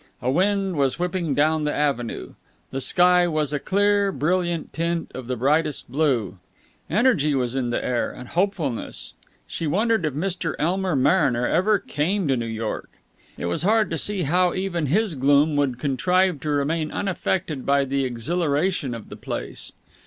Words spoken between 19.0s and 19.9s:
the place.